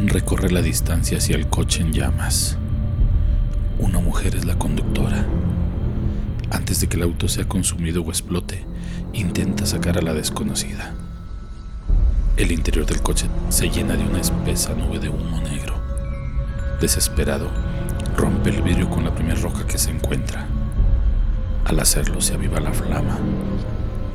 [0.00, 2.56] recorre la distancia hacia el coche en llamas.
[3.78, 5.26] Una mujer es la conductora.
[6.50, 8.64] Antes de que el auto sea consumido o explote,
[9.12, 10.94] intenta sacar a la desconocida.
[12.36, 15.74] El interior del coche se llena de una espesa nube de humo negro.
[16.80, 17.50] Desesperado,
[18.16, 20.46] rompe el vidrio con la primera roca que se encuentra.
[21.64, 23.18] Al hacerlo se aviva la flama.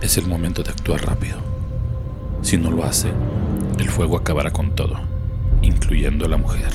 [0.01, 1.37] Es el momento de actuar rápido.
[2.41, 3.11] Si no lo hace,
[3.79, 5.16] el fuego acabará con todo,
[5.87, 6.73] incluyendo a la mujer.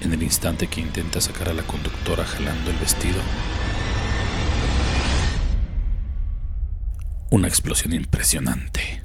[0.00, 3.20] En el instante que intenta sacar a la conductora jalando el vestido,
[7.30, 9.02] una explosión impresionante.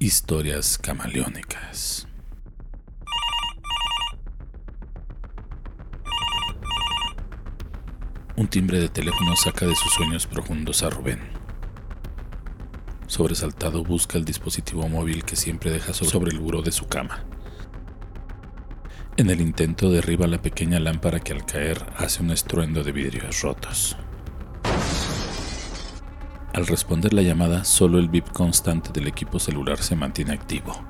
[0.00, 2.09] Historias camaleónicas.
[8.40, 11.20] Un timbre de teléfono saca de sus sueños profundos a Rubén.
[13.06, 17.22] Sobresaltado busca el dispositivo móvil que siempre deja sobre el buró de su cama.
[19.18, 23.42] En el intento derriba la pequeña lámpara que al caer hace un estruendo de vidrios
[23.42, 23.98] rotos.
[26.54, 30.82] Al responder la llamada, solo el bip constante del equipo celular se mantiene activo.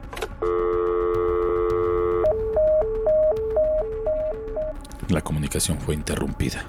[5.08, 6.64] La comunicación fue interrumpida.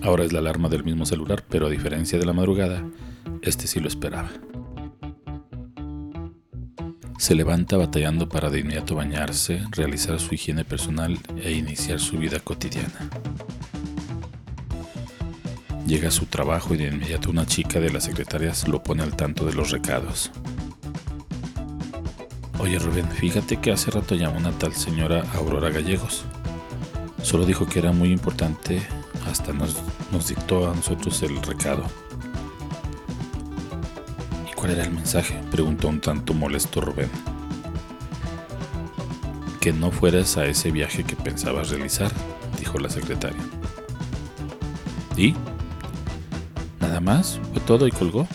[0.05, 2.89] Ahora es la alarma del mismo celular, pero a diferencia de la madrugada,
[3.43, 4.31] este sí lo esperaba.
[7.19, 12.39] Se levanta batallando para de inmediato bañarse, realizar su higiene personal e iniciar su vida
[12.39, 13.11] cotidiana.
[15.85, 19.17] Llega a su trabajo y de inmediato una chica de las secretarias lo pone al
[19.17, 20.31] tanto de los recados.
[22.61, 26.25] Oye Rubén, fíjate que hace rato llamó una tal señora Aurora Gallegos.
[27.23, 28.83] Solo dijo que era muy importante,
[29.27, 29.77] hasta nos,
[30.11, 31.85] nos dictó a nosotros el recado.
[34.51, 35.41] ¿Y cuál era el mensaje?
[35.51, 37.11] Preguntó un tanto molesto Rubén.
[39.61, 42.11] Que no fueras a ese viaje que pensabas realizar,
[42.59, 43.43] dijo la secretaria.
[45.17, 45.35] ¿Y?
[46.81, 48.27] Nada más, fue todo y colgó.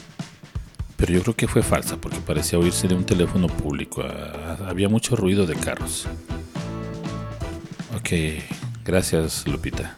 [0.95, 4.01] Pero yo creo que fue falsa porque parecía oírse de un teléfono público.
[4.03, 6.07] Ah, había mucho ruido de carros.
[7.95, 8.09] Ok,
[8.87, 9.93] Gracias, Lupita.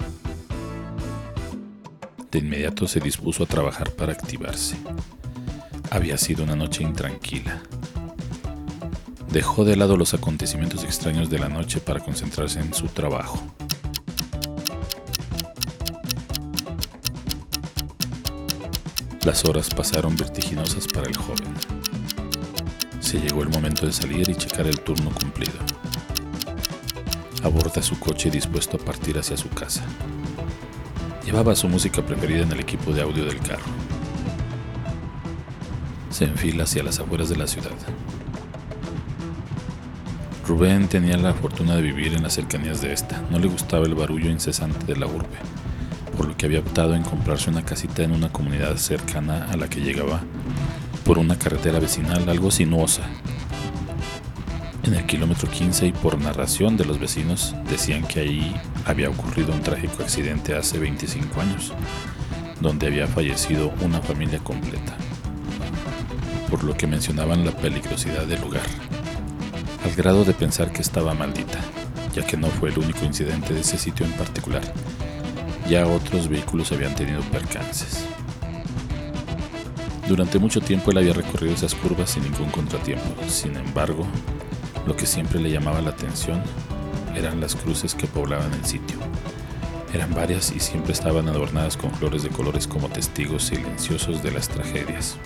[2.32, 4.78] De inmediato se dispuso a trabajar para activarse.
[5.92, 7.62] Había sido una noche intranquila.
[9.32, 13.40] Dejó de lado los acontecimientos extraños de la noche para concentrarse en su trabajo.
[19.24, 21.54] Las horas pasaron vertiginosas para el joven.
[23.02, 25.60] Se llegó el momento de salir y checar el turno cumplido
[27.44, 29.84] aborda su coche dispuesto a partir hacia su casa.
[31.26, 33.66] Llevaba su música preferida en el equipo de audio del carro.
[36.10, 37.72] Se enfila hacia las afueras de la ciudad.
[40.48, 43.22] Rubén tenía la fortuna de vivir en las cercanías de esta.
[43.30, 45.38] No le gustaba el barullo incesante de la urbe,
[46.18, 49.70] por lo que había optado en comprarse una casita en una comunidad cercana a la
[49.70, 50.22] que llegaba
[51.06, 53.04] por una carretera vecinal algo sinuosa
[54.90, 58.56] en el kilómetro 15 y por narración de los vecinos decían que ahí
[58.86, 61.74] había ocurrido un trágico accidente hace 25 años,
[62.60, 64.98] donde había fallecido una familia completa,
[66.50, 68.64] por lo que mencionaban la peligrosidad del lugar,
[69.86, 71.60] al grado de pensar que estaba maldita,
[72.16, 74.64] ya que no fue el único incidente de ese sitio en particular,
[75.70, 78.06] ya otros vehículos habían tenido percances.
[80.08, 84.08] Durante mucho tiempo él había recorrido esas curvas sin ningún contratiempo, sin embargo,
[84.90, 86.42] lo que siempre le llamaba la atención
[87.16, 88.98] eran las cruces que poblaban el sitio,
[89.94, 94.50] Eran varias y siempre estaban adornadas con flores de colores como testigos silenciosos de las
[94.50, 95.18] tragedias.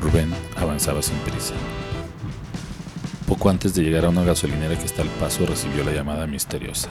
[0.00, 1.52] Rubén avanzaba sin prisa.
[3.26, 6.88] Poco antes de llegar a una gasolinera que está al paso recibió la llamada misteriosa.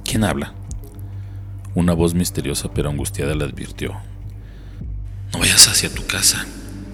[0.03, 0.53] ¿Quién habla?
[1.75, 3.93] Una voz misteriosa pero angustiada le advirtió.
[5.31, 6.45] No vayas hacia tu casa,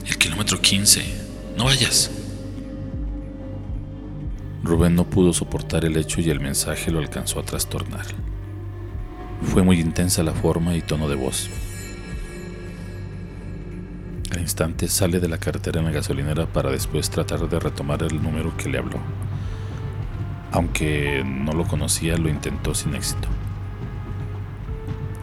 [0.05, 1.03] el kilómetro 15.
[1.57, 2.11] No vayas.
[4.63, 8.05] Rubén no pudo soportar el hecho y el mensaje lo alcanzó a trastornar.
[9.43, 11.49] Fue muy intensa la forma y tono de voz.
[14.47, 18.55] Instante sale de la carretera en la gasolinera para después tratar de retomar el número
[18.55, 18.97] que le habló.
[20.53, 23.27] Aunque no lo conocía, lo intentó sin éxito.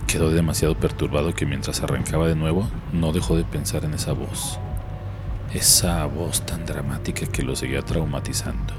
[0.07, 4.59] Quedó demasiado perturbado que mientras arrancaba de nuevo, no dejó de pensar en esa voz.
[5.55, 8.75] Esa voz tan dramática que lo seguía traumatizando.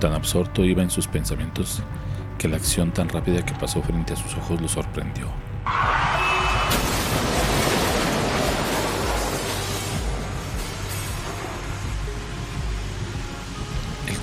[0.00, 1.82] Tan absorto iba en sus pensamientos
[2.36, 5.28] que la acción tan rápida que pasó frente a sus ojos lo sorprendió.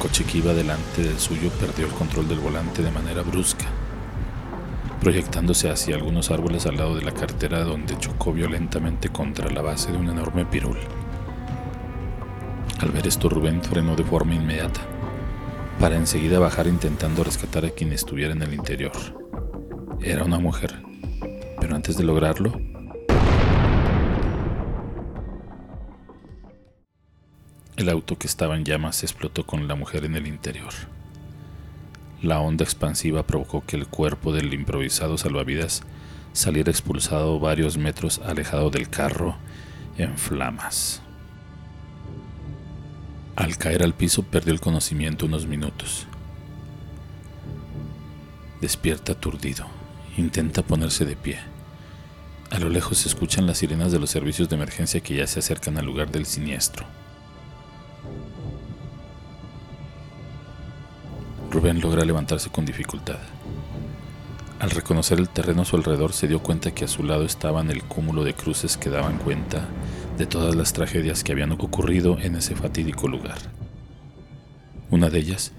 [0.06, 3.66] Coche iba delante del suyo perdió el control del volante de manera brusca,
[5.02, 9.92] proyectándose hacia algunos árboles al lado de la carretera donde chocó violentamente contra la base
[9.92, 10.78] de un enorme pirul.
[12.82, 14.82] Al ver esto, Rubén frenó de forma inmediata
[15.80, 18.94] para enseguida bajar intentando rescatar a quien estuviera en el interior.
[20.02, 20.84] Era una mujer,
[21.60, 22.62] pero antes de lograrlo,
[27.78, 30.74] el auto que estaba en llamas explotó con la mujer en el interior.
[32.22, 35.84] La onda expansiva provocó que el cuerpo del improvisado salvavidas
[36.34, 39.36] saliera expulsado varios metros alejado del carro
[39.98, 41.02] en flamas.
[43.36, 46.08] Al caer al piso perdió el conocimiento unos minutos.
[48.62, 49.66] Despierta aturdido.
[50.18, 51.40] Intenta ponerse de pie.
[52.50, 55.40] A lo lejos se escuchan las sirenas de los servicios de emergencia que ya se
[55.40, 56.86] acercan al lugar del siniestro.
[61.56, 63.16] Rubén logra levantarse con dificultad.
[64.60, 67.72] Al reconocer el terreno a su alrededor se dio cuenta que a su lado estaban
[67.72, 69.66] el cúmulo de cruces que daban cuenta
[70.18, 73.38] de todas las tragedias que habían ocurrido en ese fatídico lugar.
[74.92, 75.54] Una de ellas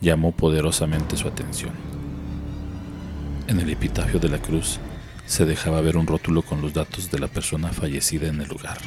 [0.00, 1.72] llamó poderosamente su atención.
[3.46, 4.78] En el epitafio de la cruz
[5.26, 8.78] se dejaba ver un rótulo con los datos de la persona fallecida en el lugar.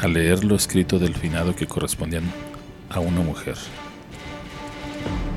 [0.00, 2.24] Al leer lo escrito del finado que correspondían
[2.90, 3.56] a una mujer,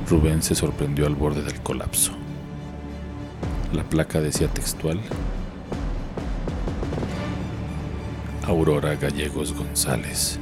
[0.10, 2.12] Rubén se sorprendió al borde del colapso.
[3.72, 5.00] La placa decía textual
[8.46, 10.38] Aurora Gallegos González,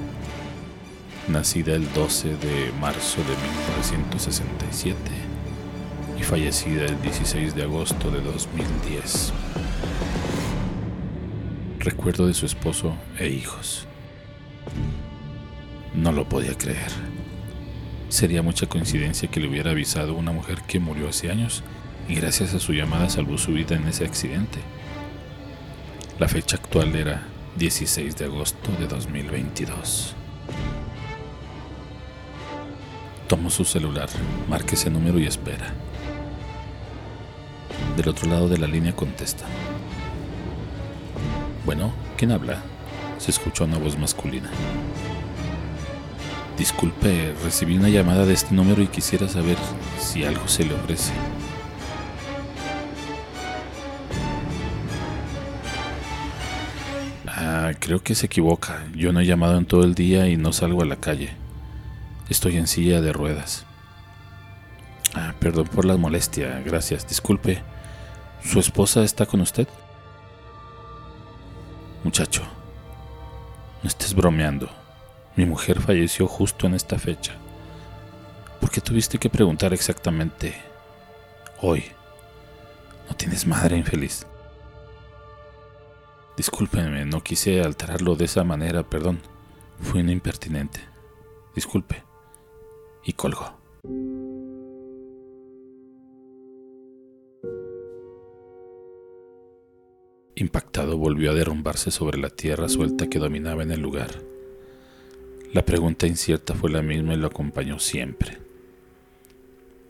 [1.28, 3.36] nacida el 12 de marzo de
[3.76, 4.98] 1967
[6.20, 9.34] y fallecida el 16 de agosto de 2010.
[11.80, 13.88] Recuerdo de su esposo e hijos.
[15.94, 17.11] No lo podía creer.
[18.12, 21.64] Sería mucha coincidencia que le hubiera avisado una mujer que murió hace años
[22.10, 24.60] y gracias a su llamada salvó su vida en ese accidente.
[26.20, 27.24] La fecha actual era
[27.56, 30.14] 16 de agosto de 2022.
[33.30, 34.10] Tomo su celular,
[34.50, 35.74] marque ese número y espera.
[37.96, 39.46] Del otro lado de la línea contesta.
[41.66, 42.62] Bueno, ¿quién habla?
[43.20, 44.50] Se escuchó una voz masculina.
[46.62, 49.58] Disculpe, recibí una llamada de este número y quisiera saber
[50.00, 51.12] si algo se le ofrece.
[57.26, 58.86] Ah, creo que se equivoca.
[58.96, 61.32] Yo no he llamado en todo el día y no salgo a la calle.
[62.30, 63.66] Estoy en silla de ruedas.
[65.16, 66.62] Ah, perdón por la molestia.
[66.64, 67.08] Gracias.
[67.08, 67.64] Disculpe.
[68.44, 69.68] ¿Su esposa está con usted?
[72.04, 72.44] Muchacho,
[73.82, 74.81] no estés bromeando.
[75.36, 77.34] Mi mujer falleció justo en esta fecha.
[78.60, 80.56] ¿Por qué tuviste que preguntar exactamente
[81.62, 81.86] hoy?
[83.10, 84.26] ¿No tienes madre infeliz?
[86.38, 89.20] Discúlpeme, no quise alterarlo de esa manera, perdón.
[89.82, 90.80] Fui un impertinente.
[91.56, 92.04] Disculpe.
[93.04, 93.58] Y colgó.
[100.36, 104.10] Impactado volvió a derrumbarse sobre la tierra suelta que dominaba en el lugar.
[105.54, 108.38] La pregunta incierta fue la misma y lo acompañó siempre.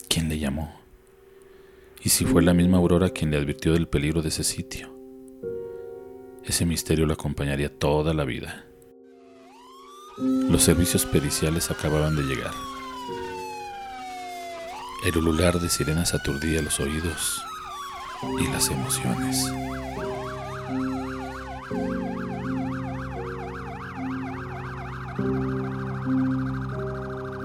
[0.08, 0.74] ¿Quién le llamó?
[2.02, 4.92] ¿Y si fue la misma Aurora quien le advirtió del peligro de ese sitio?
[6.44, 8.66] Ese misterio lo acompañaría toda la vida.
[10.18, 12.52] Los servicios periciales acababan de llegar.
[15.06, 17.40] El ulular de sirenas aturdía los oídos
[18.40, 19.46] y las emociones.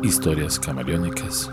[0.03, 1.50] Historias camaleónicas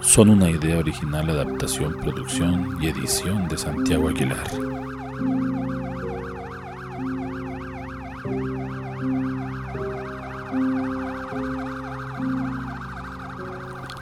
[0.00, 4.46] son una idea original, adaptación, producción y edición de Santiago Aguilar.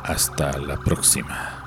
[0.05, 1.65] Hasta la próxima.